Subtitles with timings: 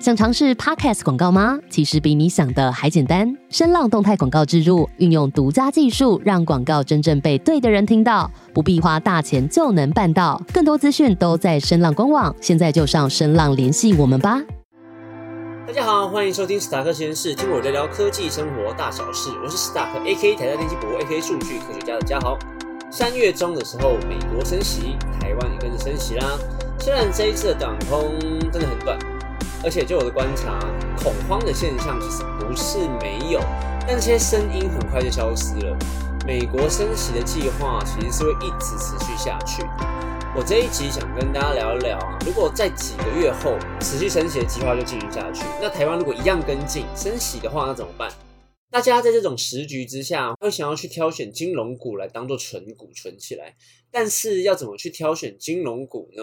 [0.00, 1.58] 想尝试 Podcast 广告吗？
[1.68, 3.36] 其实比你想的还简单。
[3.50, 10.40] 声浪动态广告植入，运用独家技术，让广告真正被对的人听到，不必花大钱就能办到。
[10.54, 14.40] 更多资讯都在声浪官网，现在就上声浪联系我们吧。
[15.66, 19.28] 大家好，欢迎收听史塔克实验室，听我聊聊科技生活大小事。
[19.44, 20.34] 我是史塔克 A.K.
[20.34, 21.20] 台大电机博 A.K.
[21.20, 22.38] 数据科学家的嘉豪。
[22.90, 26.38] 三月中的时候，美国升息，台湾也跟着升息啦。
[26.78, 28.14] 虽然这一次的短空
[28.50, 28.98] 真的很短。
[29.62, 30.58] 而且就我的观察，
[31.02, 33.40] 恐慌的现象其实不是没有，
[33.86, 35.76] 但这些声音很快就消失了。
[36.26, 39.62] 美国升息的计划其实是会一直持续下去。
[40.34, 48.10] 我这一集想跟大家聊一聊啊，如果在几个月后持续升息的计划就进行下去，那台湾如果一样跟进升息的话，那怎么办？
[48.70, 53.56] 大家在这种时局之下，会想要去挑选金融股来当做存股存起来，
[53.90, 56.22] 但是要怎么去挑选金融股呢？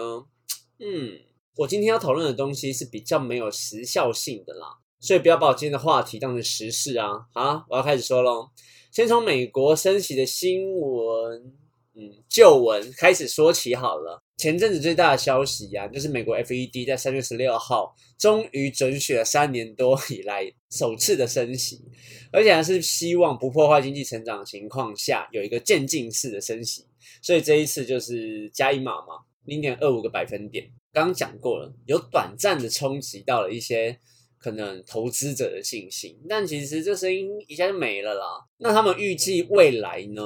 [0.80, 1.27] 嗯。
[1.58, 7.08] 我今天要讨论的东西是比较没有时效性的啦，所以不要把我今天的话题当成时事啊！
[7.34, 8.48] 好，我要开始说喽。
[8.92, 11.52] 先从美国升息的新闻，
[11.96, 14.22] 嗯，旧闻开始说起好了。
[14.36, 21.82] 前阵子最大的消息呀，就是美国 FED 在三月十六号终于准许了三年多以来首次的升息，
[22.30, 26.86] 而且还是希望不破坏经济成长情况下有一个渐进式的升息，
[27.20, 30.70] 所以这一次就是加一码嘛，零点二五个百分点。
[31.00, 33.98] 刚讲过了，有短暂的冲击到了一些
[34.38, 38.46] 可能投资者的信心，但其实这声音一下就没了啦。
[38.58, 40.22] 那他们预计未来呢，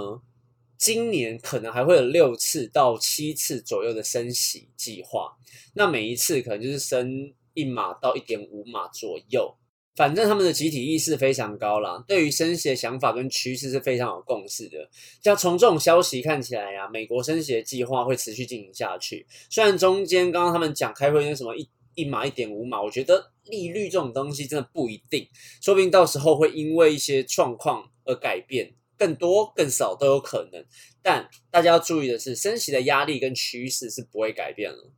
[0.77, 5.37] 今年可能还会有六次到七次左右的升息计划，
[5.75, 9.57] 那每一次可能就是升一码到一点五码左右。
[9.95, 14.89] 反正他们的集体意识非常高啦，对于升息的想法跟趋势是非常有共识的。
[15.23, 19.27] 像从这种消息看起来呀，美国升息的计划会持续进行下去。
[19.51, 25.29] 虽然中间刚刚他们讲开会那什么一一码一点五码，我觉得利率这种东西真的不一定，
[25.61, 30.65] 说不定到时候会因为一些状况而改变，更多更少都有可能。
[31.03, 34.91] 但大家要注意的是，升息的压力跟趋势是不会改变了。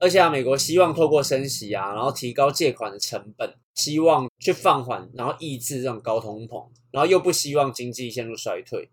[0.00, 8.90] 而且啊，美国希望透过升息啊，然后提高借款的成本，希望去放缓，然后抑制这种高通膨，然后又不希望经济陷入衰退，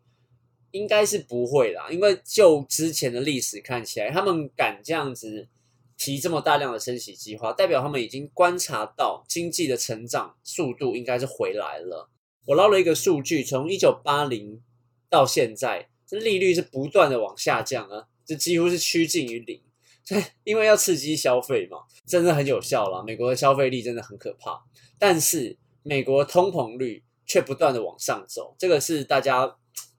[0.72, 1.90] 应该是不会啦。
[1.92, 5.48] 因为就之前的历史看起来，他们敢这样子
[5.96, 12.10] 提这么大量的升息计划，代表他们已经观察到经济的成长速度应该是回来了。
[12.48, 14.62] 我捞了一个数据，从一九八零
[15.08, 19.62] 到现在，这利率是不断的往下降啊，这几乎是趋近于零。
[20.08, 23.04] 对，因为要刺激消费嘛，真的很有效了。
[23.04, 24.64] 美国的消费力真的很可怕，
[25.00, 29.58] 但是美国通膨率却不断的往上走，这个是大家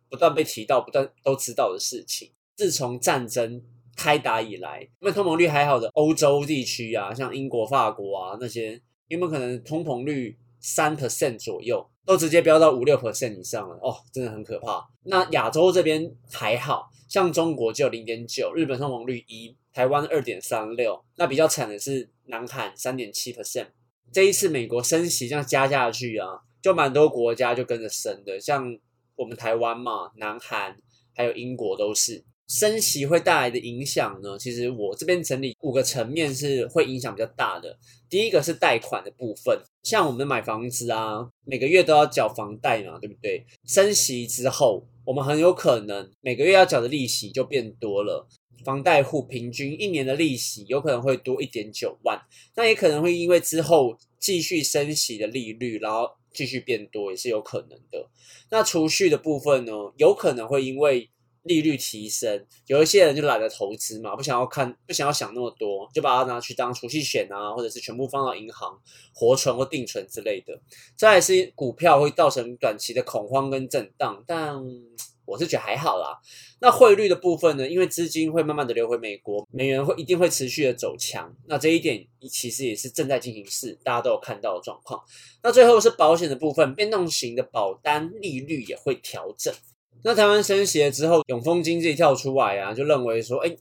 [0.09, 2.33] 不断被提到、不断都知道的事情。
[2.55, 3.61] 自从战争
[3.97, 13.77] 开打以来，因为通膨率还好的欧洲地区啊，像英国、法国啊那些，有没有可能通膨率三 percent 左右，都直接飙到五六 percent 以上了？
[13.83, 14.83] 哦，真的很可怕。
[15.03, 19.55] 那亚洲这边还好像中国就零点九，日本通膨率一。
[19.73, 23.67] 台湾二点三六，那比较惨的是南韩三点七 percent。
[24.11, 26.27] 这一次美国升息这样加下去啊，
[26.63, 28.75] 就蛮多国家就跟着升的，像
[29.17, 30.75] 我们台湾嘛，南韩
[31.15, 34.39] 还有英国都是升息会带来的影响呢。
[34.39, 37.79] 其实我这边整理五个层面是会影响比较大的。
[38.09, 43.45] 第一个是贷款的部分，像我们买房子啊，每个月都要缴房贷嘛，对不对？
[43.67, 48.29] 升息之后，我们很有可能每个月要缴的利息就变多了。
[48.65, 52.21] 房贷户平均一年的利息有可能会多一点九万，
[52.57, 58.09] 那也可能会因为之后继续升息的利率，然后继续变多，也是有可能的。
[58.51, 61.09] 那储蓄的部分呢，有可能会因为
[61.47, 68.79] 利率提升，有一些人就懒得投资嘛，不想要看，不想要想那么多，就把它拿去当储蓄险啊，或者是全部放到银行
[69.15, 70.61] 活存或定存之类的。
[70.97, 74.57] 再是股票会造成短期的恐慌跟震荡，但。
[75.29, 76.21] 我是觉得还好啦。
[76.61, 77.69] 那汇率的部分呢？
[77.69, 81.35] 因为资金会慢慢的流回美国，美元会一定会持续的走强。
[81.49, 85.03] 那这一点其实也是正在进行式，大家都有看到的状况。
[85.43, 89.53] 那最后是保险的部分，变动型的保单利率也会调整。
[90.03, 93.57] 那台湾升息了之后，永丰经济跳出来啊，就认为说，哎，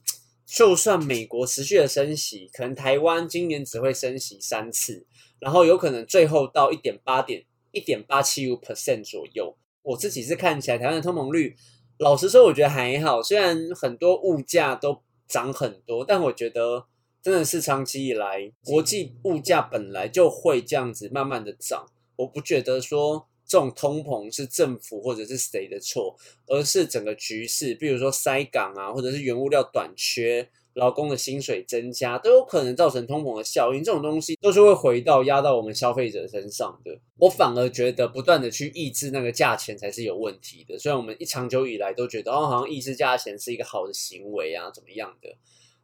[0.46, 5.06] 就算美国持续的升息，可能台湾今年只会升息三次，
[5.40, 9.58] 然后有可能最后到一点八点一点八七五 percent 左右。
[9.82, 11.56] 我自己是看起来台湾的通膨率，
[11.98, 13.24] 老实说，我觉得还好。
[13.24, 16.86] 虽然很多物价都涨很多，但我觉得
[17.24, 21.88] 真的是长期以来国际物价本来就会这样子慢慢的涨。
[22.18, 26.16] 我不觉得说这种通膨是政府或者是谁的错，
[26.48, 33.84] 而是整个局势，比如说塞港啊，或者是原物料短缺，劳工的薪水增加，都有可能造成通膨的效应。
[33.84, 37.00] 这种东西都是会回到压到我们消费者身上的。
[37.18, 40.78] 我反而觉得不断的去抑制那个价钱才是有问题的。
[40.80, 45.38] 虽然我们一长久以来都觉得哦，好像抑制价钱是一个好的行为啊，怎么样的？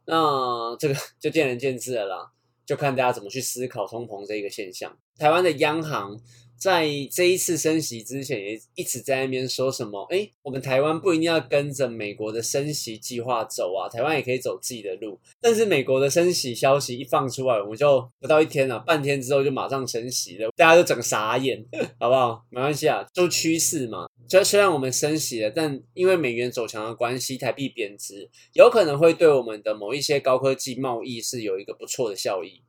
[0.04, 2.32] 那这个就见仁见智了啦，
[2.66, 4.98] 就看大家怎么去思考通膨这一个现象。
[5.16, 6.20] 台湾的央行。
[6.62, 10.06] 在这一次升息之前，也一直在那边说什么？
[10.10, 15.18] 哎，我们台湾不一定要跟着美国的升息计划走啊，台湾也可以走自己的路。
[15.40, 21.66] 但是美国的升息消息一放出来，我们就不到一天了，半天之后就马上升息了，大家都整个傻眼，
[21.98, 22.44] 好不好？
[22.48, 24.06] 没关系啊，就趋势嘛。
[24.28, 32.62] 虽虽然我们升息了，但因为美元走强的关系，台币贬值，有可能会对我们的某一些高科技贸易是有一个不错的效益。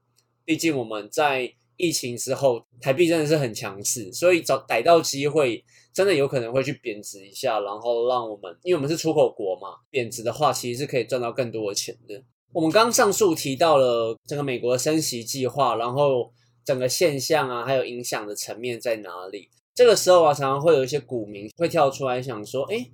[0.44, 1.54] 毕竟我们在。
[1.78, 12.24] 疫情之后，台币真的是很强势，所以找逮到机会，真的有可能会去贬值一下，然后让我们，因为我们是出口国嘛，贬值的话，其实是可以赚到更多的钱的。
[12.52, 16.32] 我们刚上述提到了整个美国的升息计划，然后
[16.64, 19.50] 整个现象啊，还有影响的层面在哪里？
[19.74, 22.90] 这个时候啊，常常会有一些股民会跳出来想说，哎。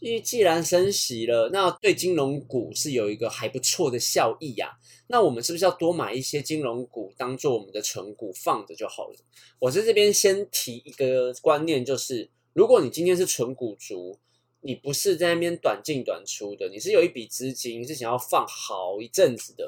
[0.00, 4.78] 因为既然升息了，那对金融股是有一个还不错的效益呀。
[5.08, 9.16] 那我们是不是要多买一些金融股，当做我们的存股放着就好了？
[9.58, 14.18] 我在这边先提一个观念，就是如果你今天是纯股族，
[14.62, 19.66] 你不是在那边短进短出的，你是有一笔资金是想要放好一阵子的。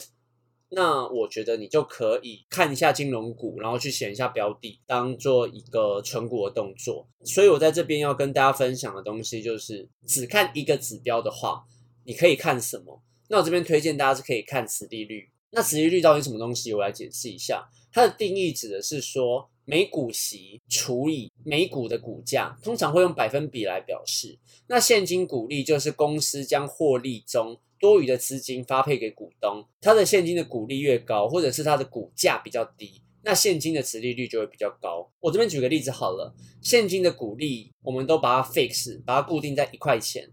[0.70, 7.08] 那我觉得你就可以看一下金融股，然后去选一下标的，当做一个存股的动作。
[7.24, 11.64] 所以我在这边要跟大家分享的东西，就是只看一个指标的话，
[12.04, 13.02] 你可以看什么？
[13.28, 15.30] 那我这边推荐大家是可以看殖利率。
[15.50, 16.74] 那殖利率到底什么东西？
[16.74, 17.66] 我来解释一下。
[17.90, 24.38] 它的定义指的是说，每股息除以每股的股价，通常会用百分比来表示。
[24.66, 27.58] 那现金股利就是公司将获利中。
[27.80, 35.10] 多余的资金发配给股东，它的现金的股利越高，或者是它的股价比较低，那现金的持利率就会比较高。
[35.20, 40.30] 我这边举个例子好了，现金的股利我们都把它 fix，把它固定在一块钱。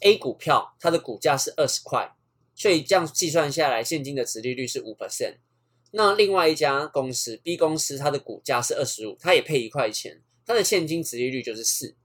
[0.00, 2.14] A 股票它的股价是二十块，
[2.54, 5.36] 所以这样计算下来，现金的持利率是五 percent。
[5.92, 11.96] 那另外一家公司 B 公司它的股价是二十五，它也配一块钱，它的现金值利率就是四。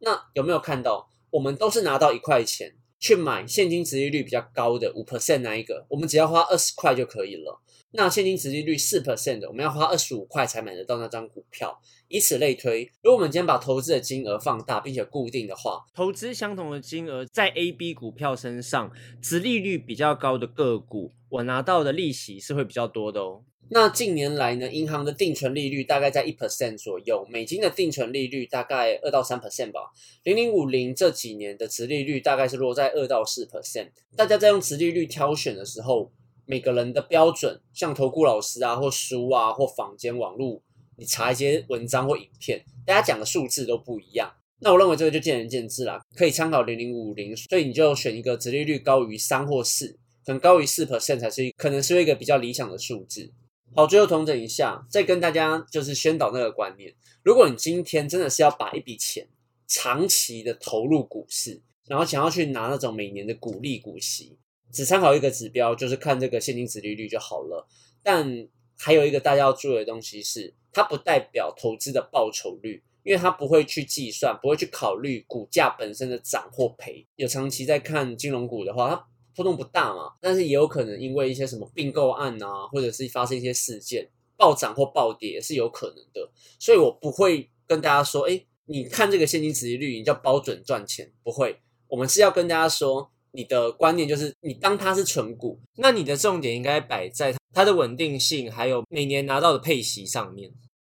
[0.00, 1.08] 那有没有看到？
[1.30, 2.76] 我们都是拿到一块钱。
[3.04, 7.60] 去买现金值利率比较高的五 percent 那一个，我们只要花二十块就可以了。
[7.90, 11.78] 那现金值利率四 percent 的，我们要花二十五块才买得到那张股票。
[12.08, 18.90] 以此类推，如果我们今天把投资的金额放大并且固定的话，投资相同的金额在 A、B 股票身上，
[19.20, 23.42] 值利率比较高的个股，我拿到的利息是会比较多的哦。
[23.70, 29.80] 那近年来呢，银行的定存利率大概在一 percent 左右，美金的定存利率大概二到三 percent 吧。
[30.22, 33.88] 零零五零这几年的值利率大概是落在二到四 percent。
[34.16, 36.12] 大家在用值利率挑选的时候，
[36.44, 40.60] 每个人的标准，像投顾老师啊，或书啊，或坊间网络，
[40.98, 44.30] 你查一些文章或影片，大家讲的数字都不一样。
[44.60, 53.32] 那我认为这个就见仁见智啦，可以参考零零五零，所以你就选一个值利率高于三或四，可能高于四 percent 才是可能是一个比较理想的数字。
[53.76, 56.94] 好，最后统整一下，再跟大家就是宣导那个观念。
[57.24, 59.26] 如果你今天真的是要把一笔钱
[59.66, 64.38] 长期的投入股市，然后想要去拿那种每年的股利股息，
[64.72, 67.66] 只参考一个指标，就是看这个现金值利率就好了。
[68.02, 68.46] 但
[68.78, 77.04] 还有一个大家要注意的东西是，它不代表投资的报酬率，因为它不会去计算，不会去考虑股价本身的涨或赔。
[77.16, 91.58] 有长期在看金融股的话，波动不大嘛，但是也有可能因为一些什么并购案啊，或者是发生一些事件暴涨或暴跌是有可能的，所以我不会跟大家说，哎，你看这个现金值率，你叫包准赚钱，不会。
[91.88, 100.50] 我们是要跟大家说，你的观念就是你当它是纯股，那你的重点应该摆在它的稳定性，还有每年拿到的配息上面。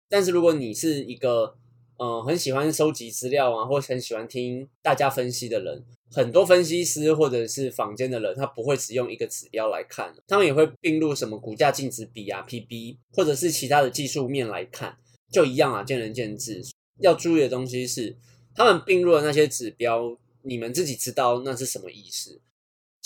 [0.10, 1.55] 但是如果你是一个
[2.01, 5.83] 嗯很喜欢收集资料啊，或很喜欢听大家分析的人。
[6.11, 14.97] 很多分析师或者是坊间的人，他不会只用一个指标来看，他们也会并入什么股价净值比啊、PB，或者是其他的技术面来看，
[15.29, 16.63] 就一样啊，见仁见智。
[17.01, 18.15] 要注意的东西是，
[18.55, 22.39] 他们并入的那些指标，你们自己知道那是什么意思。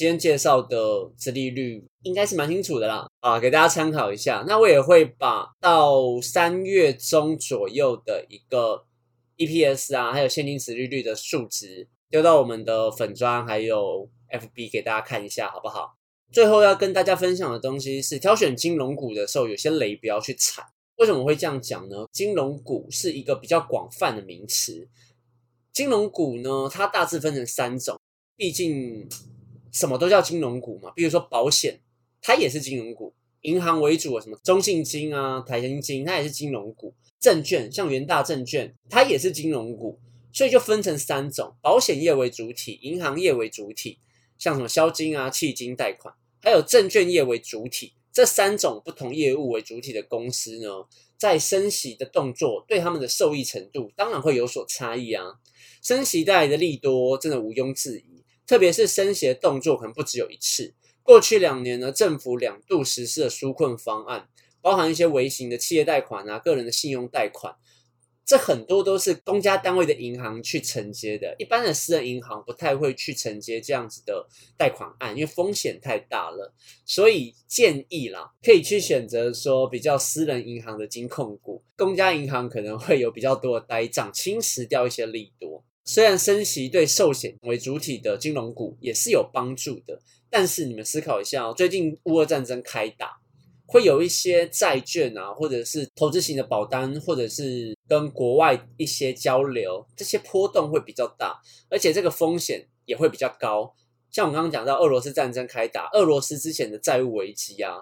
[0.03, 0.77] 今天介绍的
[1.17, 4.43] 殖利率应该是蛮清楚的啦，啊，给大家参考一下。
[4.45, 8.83] 那我也会把到三月中左右的一个
[9.37, 11.87] EPS 啊，还有现金殖利率的数值。
[12.09, 15.93] 丢到我们的粉砖还有 FB 给大家看一下，好不好？
[16.33, 20.61] 最后要跟大家分享的东西是，挑选金融股的时候，有些雷不要去踩。
[20.97, 22.05] 为什么会这样讲呢？
[22.11, 24.85] 金融股是一个比较广泛的名词。
[25.71, 27.97] 金融股呢，它大致分成三种，
[28.35, 29.07] 毕竟
[29.73, 31.81] 什么都叫金融股嘛，比如说保险，
[32.21, 39.99] 它也是金融股；银行为主的什么中信金啊、台新金，它也是金融股；证券像元大证券，它也是金融股。
[40.31, 43.99] 所以就分成三种：保险业为主体，银行业为主体，
[44.37, 47.93] 像什么销金啊、契金贷款，还有证券业为主体。
[48.11, 50.69] 这三种不同业务为主体的公司呢，
[51.17, 55.23] 在升息的动作对他们的受益程度，当然会有所差异啊。
[55.81, 58.12] 升息带来的利多，真的毋庸置疑。
[58.53, 60.75] 特别是升息的动作可能不只有一次。
[61.01, 64.29] 过去两年呢，政府两度实施了纾困方案，
[64.61, 67.55] 包含一些微型的企业贷款啊、个人的信用贷款。
[68.23, 76.53] 这很多都是公家单位的银行去承接的，一般的私人银行不太会去承接这样子的贷款案，因为风险太大了。
[76.85, 85.65] 所以建议啦，可以去选择说比较私人银行的金控股，公家银行可能会有比较多的呆账，侵蚀掉一些利多。
[85.85, 93.19] 虽然升息对寿险为主体的金融股也是有帮助的，但是你们思考一下哦，最近乌俄战争开打。
[93.65, 103.73] 会有一些债券啊，或者是投资型的保单，或者是跟国外一些交流，这些波动会比较大，而且这个风险也会比较高。
[104.11, 107.73] 像我刚刚讲到俄罗斯战争开打，俄罗斯之前的债务危机啊，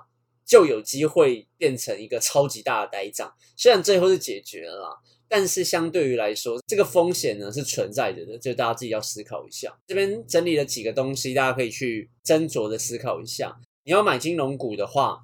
[0.45, 3.33] 就有机会变成一个超级大的呆账。
[3.57, 9.73] 虽然最后是解决了，但是相对于来说，这个风险呢是存在着的，就大家自己要思考一下。
[9.87, 13.57] 这边整理了几个东西，大家可以去斟酌的思考一下。
[13.85, 15.21] 你要买金融股的话。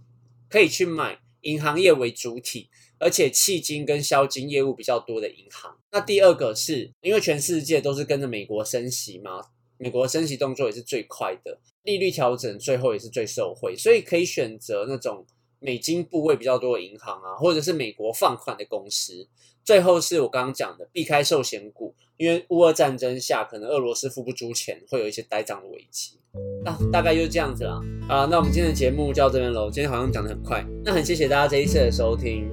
[0.49, 5.77] 可以去买银行业为主体，而且迄金跟销金业务比较多的银行。
[5.91, 9.41] 那第二个是因为全世界都是跟着美国升息嘛，
[9.77, 15.27] 美国升息动作也是最快的，利率调整最后也是最受惠，所以可以选择那种
[15.59, 19.27] 美金部位比较多的银行啊，或者是美国放款的公司。
[19.63, 26.17] 最后是我刚刚讲的避开寿险股，因为乌俄战争下可能俄罗斯付不出钱，会有一些呆账的危机。
[26.63, 27.81] 那大概就是这样子啦。
[28.07, 29.69] 啊，那我们今天的节目就到这边喽。
[29.69, 32.49] 今天好像讲的很快，那很谢谢大家这一次的收听。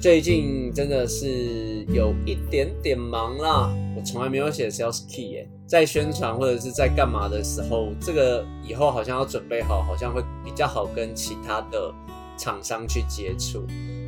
[0.00, 11.94] 最近真的是有一点点忙啦，我从来没有写 sales key 耶，在宣传或者是在干嘛的时候，这个以后好像要准备好，好像会比较好跟其他的
[12.36, 13.64] 厂商去接触。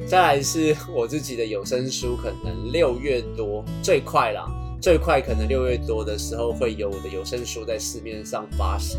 [0.07, 4.47] 再来是我自己的有声书，可能六月多最快啦，
[4.81, 8.99] 最快可能六月多的时候会有我的有声书在市面上发行。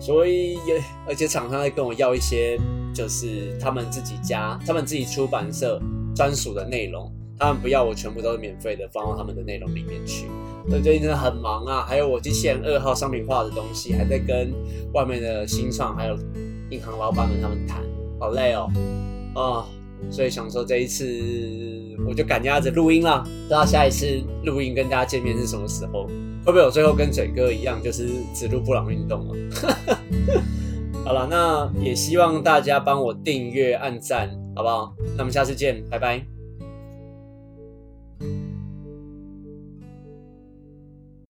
[0.00, 2.56] 所以也，而且厂商在跟我要一些，
[2.94, 5.80] 就是他们自己家、他们自己出版社
[6.14, 10.26] 专属的内容，他们不要我全部都是免费的放到他们的内容里面去。
[10.68, 14.52] 所以最近真的很忙啊，还有我机器人二号商品化的东西，还在跟
[14.94, 16.16] 外面的新创还有
[16.70, 17.82] 银行老板们他们谈，
[18.18, 18.70] 好累哦，
[19.34, 19.64] 啊，
[20.10, 21.04] 所以想说这一次
[22.06, 24.06] 我就赶鸭子录音了，不知道下一次
[24.44, 26.06] 录音跟大家见面是什么时候。
[26.44, 29.36] 会不会我最后跟嘴哥一样，就是只录布朗运动啊？
[31.04, 34.94] 好了，那也希望大家帮我订阅、按赞，好不好？
[35.16, 36.37] 那我们下次见，拜拜。